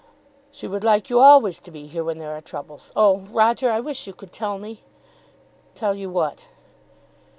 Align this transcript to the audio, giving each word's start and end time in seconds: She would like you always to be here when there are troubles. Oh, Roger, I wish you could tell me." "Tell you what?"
She 0.49 0.67
would 0.67 0.83
like 0.83 1.11
you 1.11 1.19
always 1.19 1.59
to 1.59 1.69
be 1.69 1.85
here 1.85 2.03
when 2.03 2.17
there 2.17 2.35
are 2.35 2.41
troubles. 2.41 2.91
Oh, 2.95 3.19
Roger, 3.29 3.69
I 3.69 3.81
wish 3.81 4.07
you 4.07 4.13
could 4.13 4.31
tell 4.33 4.57
me." 4.57 4.81
"Tell 5.75 5.93
you 5.93 6.09
what?" 6.09 6.47